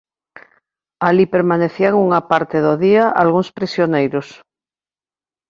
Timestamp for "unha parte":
2.05-2.57